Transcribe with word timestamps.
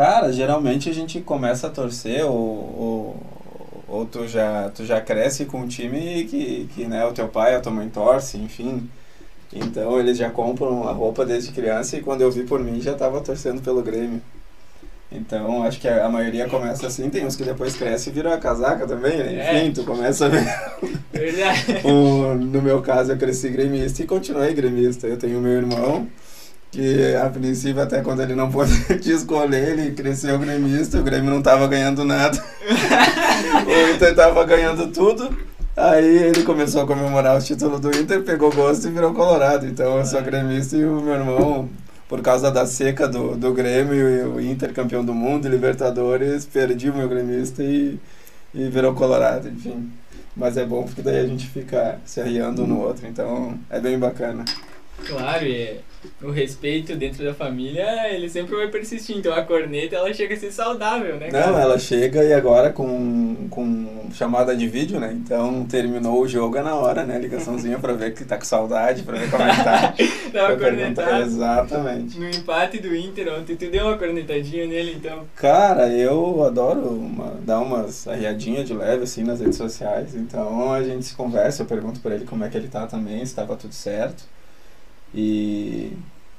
Cara, 0.00 0.32
geralmente 0.32 0.88
a 0.88 0.94
gente 0.94 1.20
começa 1.20 1.66
a 1.66 1.70
torcer 1.70 2.24
ou, 2.24 2.32
ou, 2.32 3.16
ou 3.86 4.06
tu, 4.06 4.26
já, 4.26 4.70
tu 4.70 4.82
já 4.82 4.98
cresce 4.98 5.44
com 5.44 5.58
um 5.58 5.68
time 5.68 6.24
que, 6.24 6.70
que 6.74 6.86
né, 6.86 7.04
o 7.04 7.12
teu 7.12 7.28
pai, 7.28 7.54
a 7.54 7.60
tua 7.60 7.70
mãe 7.70 7.86
torce, 7.86 8.38
enfim. 8.38 8.88
Então 9.52 10.00
eles 10.00 10.16
já 10.16 10.30
compram 10.30 10.88
a 10.88 10.92
roupa 10.92 11.26
desde 11.26 11.52
criança 11.52 11.98
e 11.98 12.00
quando 12.00 12.22
eu 12.22 12.30
vi 12.30 12.44
por 12.44 12.60
mim 12.60 12.80
já 12.80 12.92
estava 12.92 13.20
torcendo 13.20 13.60
pelo 13.60 13.82
Grêmio. 13.82 14.22
Então 15.12 15.62
acho 15.64 15.78
que 15.78 15.86
a, 15.86 16.08
maioria 16.08 16.48
começa 16.48 16.86
assim, 16.86 17.10
tem 17.10 17.26
uns 17.26 17.36
que 17.36 17.44
depois 17.44 17.76
cresce 17.76 18.08
e 18.08 18.12
vira 18.14 18.32
a 18.32 18.38
casaca 18.38 18.86
também, 18.86 19.18
né? 19.18 19.34
É. 19.34 19.58
Enfim, 19.58 19.72
tu 19.74 19.84
começa 19.84 20.24
a 20.24 20.28
ver. 20.30 20.46
O, 21.84 22.34
no 22.36 22.62
meu 22.62 22.80
caso 22.80 23.12
eu 23.12 23.18
cresci 23.18 23.50
gremista 23.50 24.02
e 24.02 24.06
continuei 24.06 24.54
gremista. 24.54 25.06
Eu 25.06 25.18
tenho 25.18 25.38
meu 25.42 25.52
irmão, 25.52 26.08
que 26.70 27.16
a 27.16 27.28
princípio 27.28 27.82
até 27.82 28.00
quando 28.00 28.22
ele 28.22 28.34
não 28.34 28.50
pôde 28.50 28.72
escolher, 29.10 29.78
ele 29.78 29.90
cresceu 29.92 30.38
gremista, 30.38 30.98
o 30.98 31.02
Grêmio 31.02 31.30
não 31.30 31.40
estava 31.40 31.66
ganhando 31.66 32.04
nada. 32.04 32.38
o 33.66 33.94
Inter 33.94 34.10
estava 34.10 34.44
ganhando 34.44 34.86
tudo. 34.88 35.36
Aí 35.76 36.24
ele 36.24 36.42
começou 36.42 36.82
a 36.82 36.86
comemorar 36.86 37.38
o 37.38 37.42
título 37.42 37.78
do 37.80 37.88
Inter, 37.96 38.22
pegou 38.22 38.52
gosto 38.52 38.86
e 38.86 38.90
virou 38.90 39.14
colorado. 39.14 39.66
Então 39.66 39.98
eu 39.98 40.04
sou 40.04 40.22
gremista 40.22 40.76
e 40.76 40.84
o 40.84 41.00
meu 41.00 41.14
irmão 41.14 41.68
por 42.08 42.20
causa 42.22 42.50
da 42.50 42.66
seca 42.66 43.06
do, 43.08 43.36
do 43.36 43.52
Grêmio 43.54 43.94
e 43.94 44.22
o 44.24 44.40
Inter 44.40 44.72
campeão 44.72 45.04
do 45.04 45.14
mundo, 45.14 45.48
Libertadores, 45.48 46.44
perdi 46.44 46.90
o 46.90 46.94
meu 46.94 47.08
gremista 47.08 47.62
e, 47.62 48.00
e 48.52 48.68
virou 48.68 48.94
colorado, 48.94 49.48
enfim. 49.48 49.90
Mas 50.36 50.56
é 50.56 50.64
bom 50.64 50.82
porque 50.82 51.02
daí 51.02 51.20
a 51.20 51.26
gente 51.26 51.46
fica 51.48 52.00
se 52.04 52.20
arriando 52.20 52.64
um 52.64 52.66
no 52.66 52.80
outro, 52.80 53.06
então 53.06 53.56
é 53.70 53.80
bem 53.80 53.98
bacana. 53.98 54.44
Claro, 55.06 55.44
e 55.44 55.76
o 56.22 56.30
respeito 56.30 56.96
dentro 56.96 57.22
da 57.24 57.34
família, 57.34 58.08
ele 58.12 58.28
sempre 58.28 58.54
vai 58.56 58.68
persistir. 58.68 59.16
Então 59.16 59.32
a 59.34 59.42
corneta, 59.42 59.96
ela 59.96 60.12
chega 60.14 60.34
a 60.34 60.38
ser 60.38 60.50
saudável, 60.50 61.16
né? 61.16 61.28
Não, 61.30 61.58
ela 61.58 61.78
chega 61.78 62.24
e 62.24 62.32
agora 62.32 62.70
com, 62.70 63.48
com 63.50 64.08
chamada 64.14 64.56
de 64.56 64.66
vídeo, 64.66 64.98
né? 64.98 65.12
Então 65.12 65.64
terminou 65.66 66.22
o 66.22 66.28
jogo 66.28 66.56
é 66.56 66.62
na 66.62 66.74
hora, 66.74 67.04
né? 67.04 67.18
Ligaçãozinha 67.18 67.78
pra 67.78 67.92
ver 67.92 68.14
que 68.14 68.24
tá 68.24 68.36
com 68.38 68.44
saudade, 68.44 69.02
pra 69.02 69.18
ver 69.18 69.30
como 69.30 69.42
é 69.42 69.50
que 69.54 69.64
tá. 69.64 69.94
Dá 70.32 70.48
uma 70.48 70.56
cornetada. 70.56 71.20
Exatamente. 71.20 72.18
No 72.18 72.28
empate 72.30 72.78
do 72.78 72.94
Inter 72.94 73.32
ontem, 73.34 73.56
tu 73.56 73.68
deu 73.70 73.86
uma 73.86 73.98
cornetadinha 73.98 74.66
nele, 74.66 74.94
então. 74.96 75.24
Cara, 75.36 75.88
eu 75.88 76.42
adoro 76.44 76.80
uma- 76.88 77.34
dar 77.44 77.60
umas 77.60 78.06
arriadinhas 78.08 78.66
de 78.66 78.72
leve 78.74 79.02
assim 79.04 79.22
nas 79.24 79.40
redes 79.40 79.56
sociais. 79.56 80.14
Então 80.14 80.72
a 80.72 80.82
gente 80.82 81.04
se 81.04 81.14
conversa, 81.14 81.62
eu 81.62 81.66
pergunto 81.66 82.00
pra 82.00 82.14
ele 82.14 82.24
como 82.24 82.44
é 82.44 82.48
que 82.48 82.56
ele 82.56 82.68
tá 82.68 82.86
também, 82.86 83.24
se 83.26 83.34
tava 83.34 83.56
tudo 83.56 83.74
certo. 83.74 84.24
E, 85.14 85.92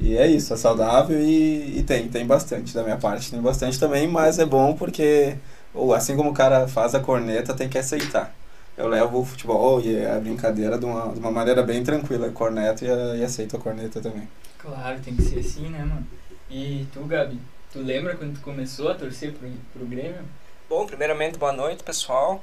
e 0.00 0.16
é 0.16 0.26
isso, 0.26 0.52
é 0.54 0.56
saudável 0.56 1.20
e, 1.20 1.78
e 1.78 1.82
tem, 1.82 2.08
tem 2.08 2.26
bastante 2.26 2.74
da 2.74 2.82
minha 2.82 2.96
parte, 2.96 3.30
tem 3.30 3.40
bastante 3.40 3.78
também, 3.78 4.06
mas 4.08 4.38
é 4.38 4.46
bom 4.46 4.74
porque 4.74 5.36
ou 5.74 5.94
assim 5.94 6.16
como 6.16 6.30
o 6.30 6.34
cara 6.34 6.68
faz 6.68 6.94
a 6.94 7.00
corneta, 7.00 7.54
tem 7.54 7.68
que 7.68 7.78
aceitar. 7.78 8.32
Eu 8.76 8.88
levo 8.88 9.20
o 9.20 9.24
futebol 9.24 9.80
e 9.80 10.04
a 10.06 10.18
brincadeira 10.18 10.78
de 10.78 10.84
uma, 10.84 11.12
de 11.12 11.18
uma 11.20 11.30
maneira 11.30 11.62
bem 11.62 11.82
tranquila, 11.84 12.30
corneta 12.30 12.84
e, 12.84 13.20
e 13.20 13.24
aceito 13.24 13.56
a 13.56 13.60
corneta 13.60 14.00
também. 14.00 14.28
Claro, 14.58 15.00
tem 15.00 15.14
que 15.14 15.22
ser 15.22 15.40
assim, 15.40 15.68
né, 15.68 15.78
mano? 15.78 16.06
E 16.50 16.86
tu, 16.92 17.00
Gabi, 17.04 17.38
tu 17.72 17.80
lembra 17.80 18.16
quando 18.16 18.34
tu 18.34 18.40
começou 18.40 18.90
a 18.90 18.94
torcer 18.94 19.32
pro, 19.32 19.48
pro 19.72 19.86
Grêmio? 19.86 20.22
Bom, 20.68 20.86
primeiramente, 20.86 21.38
boa 21.38 21.52
noite, 21.52 21.82
pessoal. 21.82 22.42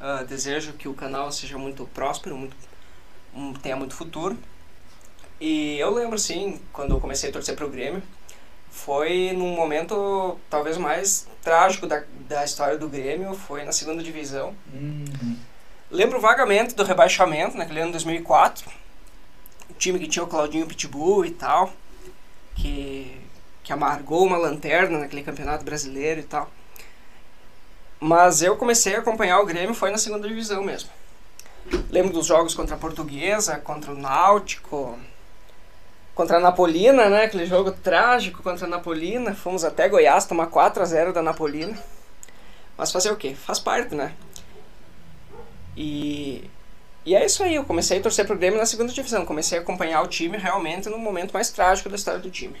Ah, 0.00 0.22
desejo 0.22 0.72
que 0.74 0.88
o 0.88 0.94
canal 0.94 1.30
seja 1.32 1.58
muito 1.58 1.86
próspero, 1.94 2.36
muito, 2.36 2.56
um- 3.34 3.52
tenha 3.54 3.76
muito 3.76 3.94
futuro. 3.94 4.36
E 5.40 5.78
eu 5.78 5.90
lembro, 5.90 6.18
sim, 6.18 6.60
quando 6.72 6.94
eu 6.94 7.00
comecei 7.00 7.30
a 7.30 7.32
torcer 7.32 7.54
pro 7.54 7.68
Grêmio, 7.68 8.02
foi 8.70 9.32
num 9.32 9.54
momento 9.54 10.38
talvez 10.50 10.76
mais 10.76 11.26
trágico 11.42 11.86
da, 11.86 12.02
da 12.28 12.44
história 12.44 12.76
do 12.76 12.88
Grêmio, 12.88 13.34
foi 13.34 13.64
na 13.64 13.72
segunda 13.72 14.02
divisão. 14.02 14.54
Uhum. 14.72 15.36
Lembro 15.90 16.20
vagamente 16.20 16.74
do 16.74 16.84
rebaixamento, 16.84 17.56
naquele 17.56 17.80
ano 17.80 17.88
de 17.88 17.92
2004. 17.92 18.68
O 19.70 19.74
time 19.74 19.98
que 19.98 20.08
tinha 20.08 20.24
o 20.24 20.28
Claudinho 20.28 20.66
Pitbull 20.66 21.24
e 21.24 21.30
tal, 21.30 21.72
que, 22.54 23.20
que 23.62 23.72
amargou 23.72 24.26
uma 24.26 24.36
lanterna 24.36 24.98
naquele 24.98 25.22
campeonato 25.22 25.64
brasileiro 25.64 26.20
e 26.20 26.24
tal. 26.24 26.50
Mas 28.00 28.42
eu 28.42 28.56
comecei 28.56 28.96
a 28.96 28.98
acompanhar 28.98 29.40
o 29.40 29.46
Grêmio 29.46 29.74
foi 29.74 29.90
na 29.90 29.98
segunda 29.98 30.28
divisão 30.28 30.62
mesmo. 30.62 30.90
Lembro 31.90 32.12
dos 32.12 32.26
jogos 32.26 32.54
contra 32.54 32.76
a 32.76 32.78
Portuguesa, 32.78 33.58
contra 33.58 33.92
o 33.92 33.98
Náutico, 33.98 34.98
contra 36.18 36.38
a 36.38 36.40
Napolina, 36.40 37.08
né? 37.08 37.22
Aquele 37.26 37.46
jogo 37.46 37.70
trágico 37.70 38.42
contra 38.42 38.66
a 38.66 38.68
Napolina. 38.68 39.34
Fomos 39.34 39.62
até 39.62 39.88
Goiás 39.88 40.26
tomar 40.26 40.48
4 40.48 40.82
a 40.82 40.84
0 40.84 41.12
da 41.12 41.22
Napolina. 41.22 41.78
Mas 42.76 42.90
fazer 42.90 43.12
o 43.12 43.16
quê? 43.16 43.36
Faz 43.36 43.60
parte, 43.60 43.94
né? 43.94 44.12
E, 45.76 46.42
e 47.06 47.14
é 47.14 47.24
isso 47.24 47.42
aí, 47.44 47.54
eu 47.54 47.64
comecei 47.64 47.98
a 47.98 48.02
torcer 48.02 48.26
pro 48.26 48.36
Grêmio 48.36 48.58
na 48.58 48.66
segunda 48.66 48.92
divisão. 48.92 49.24
Comecei 49.24 49.58
a 49.58 49.60
acompanhar 49.60 50.02
o 50.02 50.08
time 50.08 50.36
realmente 50.36 50.88
no 50.88 50.98
momento 50.98 51.30
mais 51.32 51.50
trágico 51.50 51.88
da 51.88 51.94
história 51.94 52.18
do 52.18 52.30
time. 52.30 52.56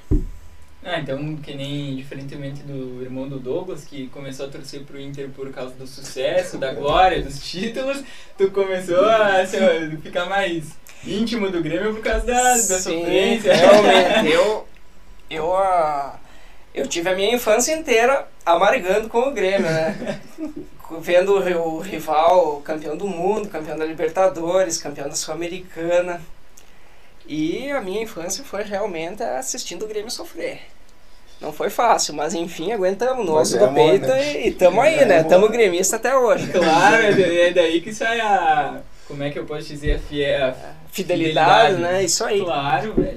Ah, 0.84 1.00
então, 1.00 1.36
que 1.38 1.52
nem 1.54 1.96
diferentemente 1.96 2.62
do 2.62 3.02
irmão 3.02 3.28
do 3.28 3.40
Douglas, 3.40 3.84
que 3.84 4.06
começou 4.08 4.46
a 4.46 4.48
torcer 4.48 4.82
pro 4.84 5.00
Inter 5.00 5.28
por 5.30 5.50
causa 5.52 5.74
do 5.74 5.84
sucesso, 5.86 6.56
da 6.58 6.72
glória, 6.72 7.20
dos 7.20 7.40
títulos, 7.40 8.04
tu 8.38 8.52
começou 8.52 9.04
a 9.04 9.44
se- 9.44 9.96
ficar 10.00 10.26
mais 10.26 10.66
íntimo 11.06 11.50
do 11.50 11.62
Grêmio 11.62 11.94
por 11.94 12.02
causa 12.02 12.26
da, 12.26 12.42
da 12.52 12.56
Sim, 12.56 13.00
sofrência. 13.00 13.54
Realmente, 13.54 14.28
eu, 14.32 14.66
eu, 15.30 15.56
ah, 15.56 16.18
eu 16.74 16.86
tive 16.86 17.10
a 17.10 17.14
minha 17.14 17.34
infância 17.34 17.72
inteira 17.72 18.26
amargando 18.44 19.08
com 19.08 19.20
o 19.28 19.32
Grêmio, 19.32 19.70
né? 19.70 20.20
Vendo 21.00 21.34
o 21.34 21.76
o 21.76 21.80
rival 21.80 22.62
campeão 22.64 22.96
do 22.96 23.06
mundo, 23.06 23.48
campeão 23.48 23.76
da 23.76 23.84
Libertadores, 23.84 24.78
campeão 24.78 25.08
da 25.08 25.14
Sul-Americana. 25.14 26.22
E 27.26 27.70
a 27.70 27.80
minha 27.82 28.02
infância 28.02 28.42
foi 28.42 28.62
realmente 28.62 29.22
assistindo 29.22 29.84
o 29.84 29.88
Grêmio 29.88 30.10
sofrer. 30.10 30.62
Não 31.40 31.52
foi 31.52 31.70
fácil, 31.70 32.14
mas 32.14 32.34
enfim, 32.34 32.72
aguentamos 32.72 33.24
no 33.24 33.34
Mas 33.34 33.48
osso 33.48 33.56
é 33.56 33.58
do 33.60 33.66
amor, 33.66 33.90
peito 33.90 34.06
né? 34.08 34.40
e, 34.40 34.48
e 34.48 34.52
tamo 34.52 34.80
aí, 34.80 34.94
É 35.00 35.04
né? 35.04 35.18
amor. 35.18 35.28
Tamo 35.28 35.48
gremista 35.48 35.96
até 35.96 36.16
hoje. 36.16 36.48
Claro, 36.48 36.96
é 36.96 37.48
é 37.48 37.52
daí 37.52 37.80
que 37.80 37.92
sai 37.94 38.20
a. 38.20 38.80
Como 39.08 39.22
é 39.22 39.30
que 39.30 39.38
eu 39.38 39.46
posso 39.46 39.66
dizer? 39.66 39.96
A, 39.96 39.98
fie, 39.98 40.24
a 40.26 40.52
Fidelidade, 40.92 41.72
Fidelidade. 41.72 41.76
né? 41.80 42.04
Isso 42.04 42.22
aí. 42.24 42.40
Claro, 42.40 42.92
velho. 42.92 43.16